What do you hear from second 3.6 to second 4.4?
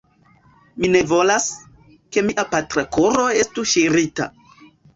ŝirita.